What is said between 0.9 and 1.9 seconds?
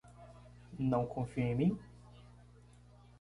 confia em mim?